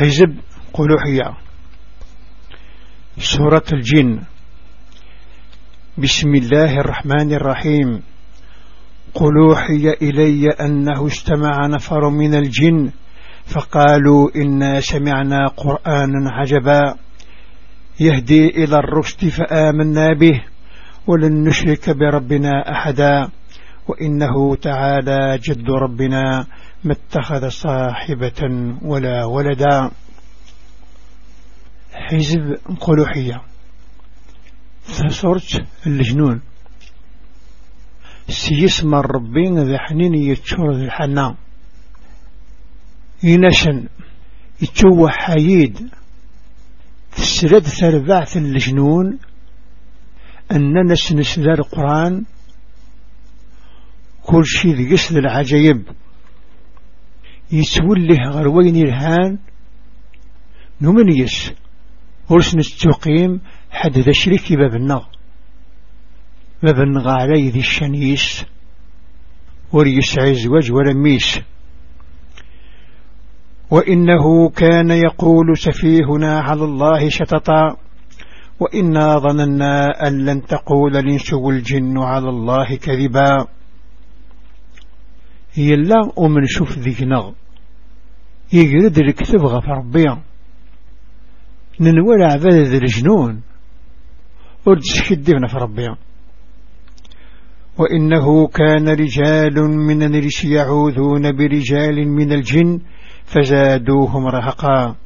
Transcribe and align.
حزب 0.00 0.36
قلوحية. 0.72 1.36
سورة 3.18 3.64
الجن. 3.72 4.20
بسم 5.98 6.34
الله 6.34 6.80
الرحمن 6.80 7.34
الرحيم. 7.34 8.02
قلوحي 9.14 9.84
إلي 10.02 10.48
أنه 10.48 11.06
استمع 11.06 11.66
نفر 11.66 12.10
من 12.10 12.34
الجن 12.34 12.90
فقالوا 13.44 14.28
إنا 14.36 14.80
سمعنا 14.80 15.46
قرآنا 15.46 16.30
عجبا. 16.30 16.94
يهدي 18.00 18.48
إلى 18.48 18.76
الرشد 18.76 19.28
فآمنا 19.28 20.12
به 20.12 20.40
ولن 21.06 21.48
نشرك 21.48 21.90
بربنا 21.90 22.72
أحدا 22.72 23.28
وإنه 23.88 24.56
تعالى 24.56 25.38
جد 25.38 25.70
ربنا. 25.70 26.46
ما 26.84 26.92
اتخذ 26.92 27.48
صاحبة 27.48 28.40
ولا 28.82 29.24
ولدا. 29.24 29.90
حزب 31.92 32.58
قلوحية. 32.80 33.42
ثسرت 34.84 35.66
الجنون. 35.86 36.40
سيسمى 38.28 38.98
الربين 38.98 39.58
ذا 39.58 39.78
حنين 39.78 40.14
يتشور 40.14 40.74
ذي 40.74 40.84
الحنان 40.84 41.34
ينشن 43.22 43.88
يتشوى 44.62 45.10
حييد. 45.10 45.90
تسرد 47.12 47.62
ثربعث 47.62 48.36
الجنون. 48.36 49.18
أننا 50.52 50.94
سنسل 50.94 51.50
القرآن. 51.50 52.24
كل 54.22 54.42
شيء 54.44 54.74
ذي 54.74 55.18
العجيب. 55.18 55.99
يتوله 57.52 58.30
غروين 58.30 58.76
الهان 58.76 59.38
نمنيس 60.80 61.52
ورس 62.30 62.56
نستقيم 62.56 63.40
حد 63.70 63.98
ذا 63.98 64.12
شريك 64.12 64.52
باب 64.52 64.74
النغ 66.80 67.08
علي 67.08 67.50
ذي 67.50 67.60
الشنيس 67.60 68.44
وريسعي 69.72 70.30
الزواج 70.30 70.72
ورميس 70.72 71.40
وإنه 73.70 74.50
كان 74.50 74.90
يقول 74.90 75.58
سفيهنا 75.58 76.40
على 76.40 76.64
الله 76.64 77.08
شتطا. 77.08 77.76
وإنا 78.60 79.18
ظننا 79.18 80.06
أن 80.08 80.24
لن 80.24 80.42
تقول 80.42 80.96
الإنس 80.96 81.32
والجن 81.32 81.98
على 81.98 82.28
الله 82.28 82.76
كذبا. 82.76 83.46
يلا 85.56 86.12
ومن 86.16 86.46
شوف 86.46 86.78
ذيك 86.78 87.02
نغ. 87.02 87.32
يقرد 88.52 88.98
الكتب 88.98 89.46
غف 89.46 89.68
ربيا 89.68 90.22
ننوال 91.80 92.22
عباد 92.22 92.54
ذي 92.54 92.78
الجنون 92.78 93.40
ورد 94.66 94.82
شكدبنا 94.82 95.48
في 95.48 95.56
ربيا 95.56 95.96
وإنه 97.78 98.46
كان 98.46 98.88
رجال 98.88 99.54
من 99.60 100.02
الرش 100.02 100.44
يعوذون 100.44 101.36
برجال 101.36 102.08
من 102.08 102.32
الجن 102.32 102.80
فزادوهم 103.24 104.26
رهقا. 104.26 104.96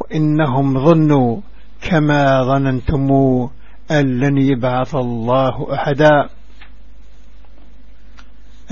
وإنهم 0.00 0.84
ظنوا 0.84 1.40
كما 1.90 2.42
ظننتم 2.44 3.08
أن 3.90 4.20
لن 4.20 4.38
يبعث 4.38 4.94
الله 4.94 5.74
أحدا. 5.74 6.28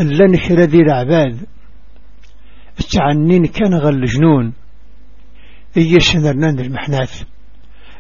أن 0.00 0.08
لن 0.08 0.34
ذي 0.60 0.80
العباد 0.80 1.46
التعنين 2.86 3.46
كان 3.46 3.74
غل 3.74 4.06
جنون. 4.06 4.52
إيش 5.76 6.16
نرنان 6.16 6.58
المحناث 6.60 7.22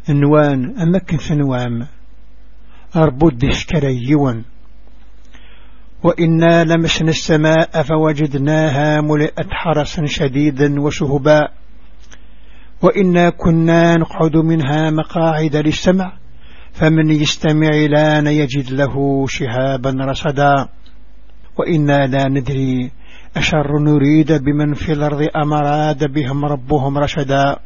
النوان 0.08 0.80
أمكن 0.80 1.16
ثنوام 1.16 1.86
أربود 2.96 3.38
دشكريون 3.38 4.44
وإنا 6.02 6.64
لمسنا 6.64 7.10
السماء 7.10 7.82
فوجدناها 7.82 9.00
ملئت 9.00 9.46
حرسا 9.50 10.06
شديدا 10.06 10.80
وشهبا. 10.80 11.48
وإنا 12.82 13.30
كنا 13.30 13.96
نقعد 13.96 14.36
منها 14.36 14.90
مقاعد 14.90 15.56
للسمع 15.56 16.12
فمن 16.72 17.10
يستمع 17.10 17.68
لأن 17.68 18.26
يجد 18.26 18.70
له 18.70 19.26
شهابا 19.26 19.90
رصدا. 19.90 20.68
وإنا 21.58 22.06
لا 22.06 22.28
ندري 22.28 22.90
أشر 23.36 23.78
نريد 23.78 24.32
بمن 24.32 24.74
في 24.74 24.92
الأرض 24.92 25.26
أمراد 25.36 26.12
بهم 26.12 26.44
ربهم 26.44 26.98
رشدا. 26.98 27.58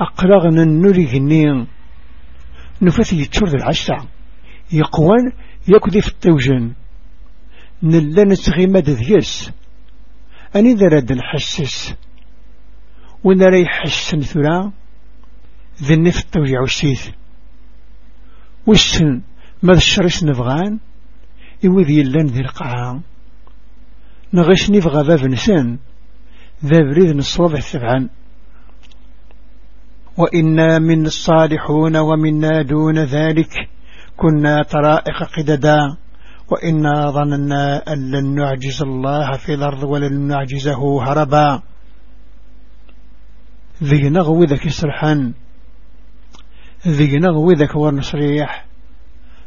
أقرغنا 0.00 0.62
النري 0.62 1.16
النين 1.16 1.66
نفثي 2.82 3.24
تشرد 3.24 3.54
العشع 3.54 3.98
يقوان 4.72 5.32
يكذي 5.68 6.00
في 6.00 6.08
التوجن. 6.08 6.72
نلا 7.82 8.24
نتغي 8.24 8.66
مدى 8.66 8.92
ذيس 8.92 9.50
أني 10.56 10.74
ذا 10.74 11.14
نحسس 11.14 11.94
وين 13.24 13.42
راه 13.42 13.56
يحسن 13.56 14.20
ثرا 14.20 14.72
ذني 15.82 16.12
في 16.12 16.20
التوجع 16.20 16.60
والسيث. 16.60 17.08
والسن 18.66 19.22
ما 19.62 19.72
الشرس 19.72 20.24
نفغان 20.24 20.78
إوذي 21.64 21.98
يلان 21.98 22.26
ذي 22.26 22.40
القاعة 22.40 23.00
نغش 24.32 24.70
نفغى 24.70 25.08
باب 25.08 25.26
نسان. 25.26 25.78
ذا 26.64 26.78
بريد 26.78 27.16
نصوب 27.16 27.54
الثبعان 27.54 28.08
وإنا 30.16 30.78
من 30.78 31.06
الصالحون 31.06 31.96
ومنا 31.96 32.62
دون 32.62 32.98
ذلك. 32.98 33.52
كنا 34.16 34.62
طرائق 34.62 35.22
قددا. 35.36 35.96
وإنا 36.50 37.10
ظننا 37.10 37.92
أن 37.92 38.10
لن 38.10 38.34
نعجز 38.34 38.82
الله 38.82 39.32
في 39.32 39.54
الأرض 39.54 39.82
ولن 39.82 40.20
نعجزه 40.20 41.02
هربا. 41.02 41.62
ذي 43.82 44.08
نغوي 44.08 44.46
ذاك 44.46 44.68
سرحان. 44.68 45.32
ذي 46.88 47.18
نغوي 47.18 47.54
ذاك 47.54 47.76
ورنصريح 47.76 48.66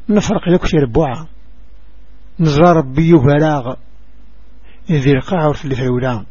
نفرق 0.09 0.41
يكثر 0.47 0.85
بوعة 0.85 1.28
نزرى 2.40 2.73
ربي 2.73 3.13
بلاغ. 3.13 3.73
ذي 4.98 5.12
القاع 5.12 5.52
في 5.52 5.66
الفلولان 5.66 6.26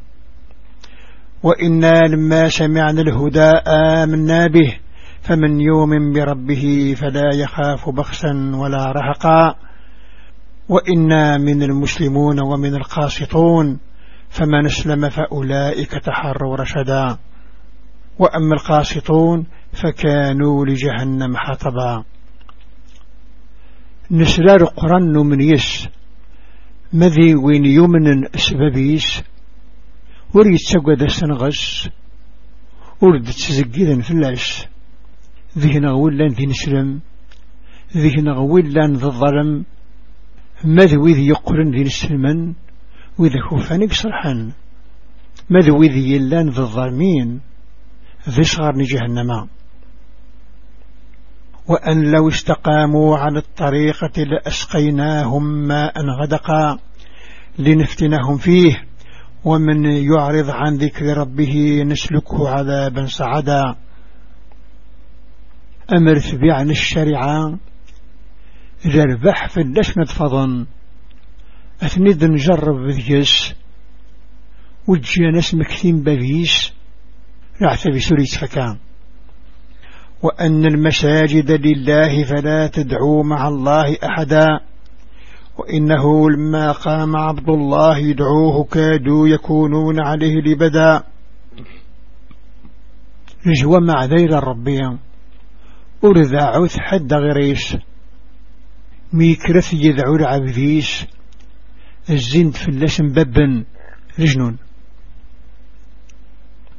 وإنا 1.42 2.00
لما 2.00 2.48
سمعنا 2.48 3.00
الهدى 3.00 3.50
آمنا 3.68 4.46
به 4.46 4.78
فمن 5.22 5.60
يؤمن 5.60 6.12
بربه 6.12 6.94
فلا 7.00 7.34
يخاف 7.34 7.88
بخسا 7.88 8.52
ولا 8.54 8.92
رهقا. 8.92 9.54
وإنا 10.68 11.38
من 11.38 11.62
المسلمون 11.62 12.40
ومن 12.40 12.74
القاسطون 12.74 13.78
فمن 14.28 14.66
أسلم 14.66 15.08
فأولئك 15.08 15.90
تحروا 15.90 16.56
رشدا. 16.56 17.16
وأما 18.18 18.54
القاسطون 18.54 19.46
فكانوا 19.72 20.66
لجهنم 20.66 21.36
حطبا. 21.36 22.04
نسلار 24.10 24.64
قرن 24.64 25.16
من 25.26 25.40
يس 25.40 25.88
مذي 26.92 27.34
وين 27.34 27.64
يمن 27.64 28.34
أسبابيس 28.34 29.22
وريد 30.34 30.56
سقود 30.56 31.02
السنغس 31.02 31.88
ورد 33.00 33.24
تزقيدا 33.24 34.00
في 34.00 34.10
العش 34.10 34.66
ذهنا 35.58 35.90
غولان 35.90 36.28
ذي 36.28 36.46
نسلم 36.46 37.00
ذهنا 37.96 38.32
غولان 38.32 38.92
ذي 38.92 39.04
الظلم 39.06 39.64
ماذا 40.64 40.98
وذي 40.98 41.26
يقرن 41.26 41.74
ذي 41.74 41.82
نسلمن 41.82 42.54
وذي 43.18 43.40
خوفانك 43.40 43.92
صرحا 43.92 44.52
ماذا 45.50 45.72
وذي 45.72 46.12
يلان 46.12 46.48
ذي 46.48 46.58
الظالمين 46.58 47.40
ذي 48.28 48.42
صغار 48.42 48.74
جهنم 48.82 49.48
وأن 51.68 52.10
لو 52.10 52.28
استقاموا 52.28 53.18
على 53.18 53.38
الطريقة 53.38 54.22
لأسقيناهم 54.22 55.44
ماء 55.44 55.92
غدقا 56.22 56.78
لنفتنهم 57.58 58.36
فيه 58.36 58.84
ومن 59.44 59.84
يعرض 59.84 60.50
عن 60.50 60.76
ذكر 60.76 61.16
ربه 61.16 61.82
نسلكه 61.82 62.48
عذابا 62.48 63.06
صعدا 63.06 63.76
أمر 65.92 66.20
عن 66.42 66.70
الشريعة. 66.70 67.58
جربح 68.84 69.48
في 69.48 69.60
اللسنة 69.60 70.04
فضن. 70.04 70.66
أثنيد 71.82 72.24
نجرب 72.24 72.76
بذيس. 72.76 73.54
وجينا 74.86 75.38
اسمكتين 75.38 76.02
بذيس. 76.02 76.72
رعت 77.62 77.88
بسوري 77.88 78.26
فكان 78.26 78.78
وأن 80.22 80.64
المساجد 80.64 81.50
لله 81.50 82.24
فلا 82.24 82.66
تدعوا 82.66 83.24
مع 83.24 83.48
الله 83.48 83.96
أحدا 84.04 84.46
وإنه 85.58 86.30
لما 86.30 86.72
قام 86.72 87.16
عبد 87.16 87.48
الله 87.48 87.98
يدعوه 87.98 88.64
كادوا 88.64 89.28
يكونون 89.28 90.00
عليه 90.00 90.34
لبدا. 90.34 91.02
رجوة 93.46 93.80
مع 93.80 94.04
ذيل 94.04 94.34
الربية 94.34 94.98
ورذا 96.02 96.42
عوث 96.42 96.76
حد 96.78 97.12
غريس 97.12 97.76
ميكرث 99.12 99.74
يدعو 99.74 100.14
العبديس. 100.14 101.06
الزند 102.10 102.54
في 102.54 102.68
اللسم 102.68 103.06
ببن. 103.06 103.64
رجنون 104.20 104.58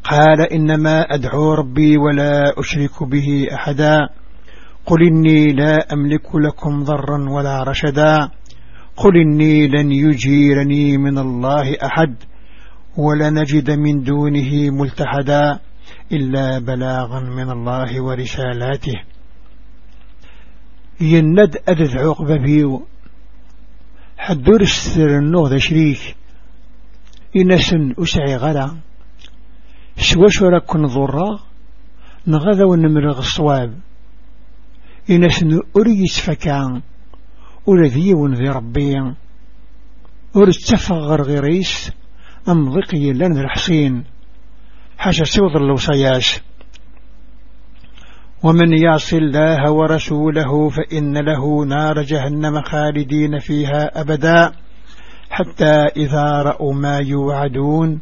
قال 0.10 0.42
إنما 0.54 1.02
أدعو 1.02 1.54
ربي 1.54 1.98
ولا 1.98 2.54
أشرك 2.58 3.04
به 3.04 3.48
أحدا. 3.54 3.98
قل 4.86 5.04
إني 5.08 5.54
لا 5.54 5.94
أملك 5.94 6.36
لكم 6.36 6.84
ضرا 6.84 7.30
ولا 7.30 7.64
رشدا. 7.64 8.30
قل 8.98 9.18
إني 9.18 9.68
لن 9.68 9.92
يجيرني 9.92 10.98
من 10.98 11.18
الله 11.18 11.76
أحد 11.84 12.16
ولنجد 12.98 13.72
من 13.72 14.04
دونه 14.04 14.70
ملتحدا 14.70 15.60
إلا 16.12 16.60
بلاغا 16.60 17.20
من 17.20 17.50
الله 17.52 18.04
ورسالاته. 18.04 18.96
يند 21.02 21.58
أدد 21.68 21.98
عقب 21.98 22.42
بيو. 22.42 22.86
حدور 24.18 24.62
السر 24.62 25.18
النوض 25.18 25.56
شريك. 25.58 26.16
إنسن 27.36 27.94
أسعي 28.00 28.36
غلا 28.36 28.89
سواش 30.00 30.44
كن 30.68 30.86
ضرا 30.86 31.40
نغذا 32.28 32.66
ونمرغ 32.66 33.20
الصواب. 33.20 33.80
إنسن 35.10 35.60
أريس 35.78 36.20
فكان 36.20 36.82
ولذي 37.66 38.14
ذي 38.14 38.50
ربي. 38.50 38.96
ورتفغر 40.36 41.22
غريس 41.22 41.92
أم 42.50 42.70
ضقي 42.70 43.14
لن 43.14 43.38
الحسين 43.38 44.04
حاشا 44.98 45.24
سوض 45.24 45.56
اللوصياش 45.56 46.42
ومن 48.44 48.78
يعص 48.78 49.14
الله 49.14 49.72
ورسوله 49.72 50.70
فإن 50.70 51.18
له 51.18 51.66
نار 51.66 52.02
جهنم 52.02 52.62
خالدين 52.62 53.40
فيها 53.40 54.02
أبدا 54.02 54.52
حتى 55.30 55.86
إذا 55.98 56.42
رأوا 56.42 56.74
ما 56.74 56.98
يوعدون 56.98 58.02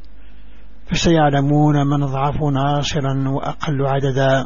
فسيعلمون 0.91 1.87
من 1.87 2.05
ضعف 2.05 2.43
ناصرا 2.43 3.29
وأقل 3.29 3.85
عددا. 3.85 4.45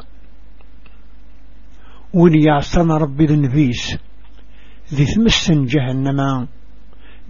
وليعصن 2.14 2.92
ربي 2.92 3.26
النبيس 3.26 3.98
ذي 4.94 5.06
ثمس 5.06 5.52
جهنم 5.52 6.48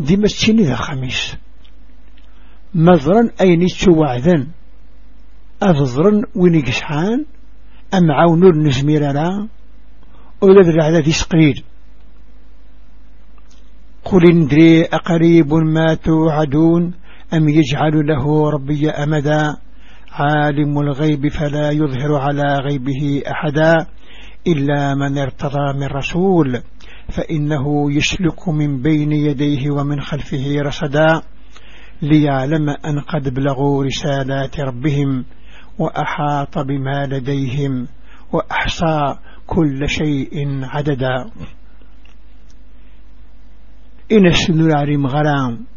ذي 0.01 0.17
مسيني 0.17 0.63
ذا 0.63 0.75
خميس. 0.75 1.35
مظرا 2.75 3.29
أين 3.41 3.67
توعدا 3.67 4.47
أفضرا 5.63 6.21
وين 6.35 6.61
قشحان 6.61 7.25
أم 7.93 8.11
عونور 8.11 8.55
نزمير 8.55 9.11
لا 9.11 9.47
أولا 10.43 10.89
ذي 10.91 11.01
ذي 11.01 11.11
سقرير 11.11 11.63
قل 14.03 14.31
اندري 14.31 14.83
أقريب 14.83 15.53
ما 15.53 15.93
توعدون 15.93 16.93
أم 17.33 17.49
يجعل 17.49 18.07
له 18.07 18.49
ربي 18.49 18.89
أمدا؟ 18.89 19.57
عالم 20.11 20.79
الغيب 20.79 21.27
فلا 21.27 21.71
يظهر 21.71 22.15
على 22.15 22.57
غيبه 22.69 23.23
أحدا 23.31 23.85
إلا 24.47 24.95
من 24.95 25.17
ارتضى 25.17 25.73
من 25.79 25.87
رسول 25.87 26.61
فإنه 27.15 27.95
يسلك 27.95 28.49
من 28.49 28.81
بين 28.81 29.11
يديه 29.11 29.71
ومن 29.71 30.01
خلفه 30.01 30.61
رصدا 30.61 31.21
ليعلم 32.01 32.69
أن 32.69 32.99
قد 32.99 33.33
بلغوا 33.33 33.83
رسالات 33.83 34.59
ربهم 34.59 35.25
وأحاط 35.79 36.57
بما 36.59 37.05
لديهم 37.05 37.87
وأحصى 38.33 39.15
كل 39.47 39.89
شيء 39.89 40.59
عددا. 40.63 41.31
إن 44.11 44.25
السنور 44.27 44.77
عريم 44.77 45.07
غرام. 45.07 45.70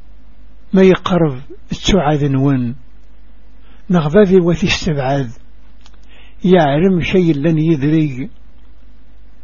ما 0.75 0.83
يقرب 0.83 1.41
السعاد 1.71 2.25
نون. 2.25 2.77
نغبابي 3.91 4.41
وثي 4.41 4.67
استبعاد. 4.67 5.31
يعلم 6.45 7.01
شيء 7.01 7.35
لن 7.35 7.59
يدري. 7.59 8.31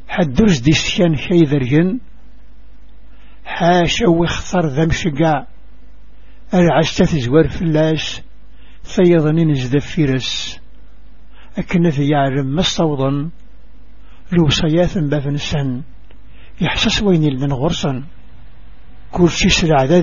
حدرز 0.09 0.59
ديسكان 0.59 1.15
شيء 1.15 1.45
ذرين 1.47 2.01
حاشا 3.45 4.09
ويختار 4.09 4.67
ذم 4.67 4.91
شقاع 4.91 5.47
العشتة 6.55 7.19
زوار 7.19 7.49
فلاس. 7.49 8.23
ثيضني 8.85 9.45
نزدف 9.45 9.87
فيرس. 9.87 10.61
أكن 11.59 11.91
في 11.91 12.09
يعلم 12.09 12.57
مستوضا 12.57 13.31
لو 14.33 14.49
صياثا 14.49 15.01
بافن 15.01 15.35
السن 15.35 15.83
يحسس 16.61 17.03
وين 17.03 17.25
لن 17.25 17.53
غرسا 17.53 18.05
كل 19.13 19.31
شي 19.31 19.49
سرع 19.49 19.85
ذا 19.85 20.01